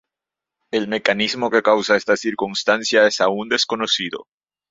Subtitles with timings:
[0.77, 4.25] El mecanismo que causa esta circunstancia es aún desconocido.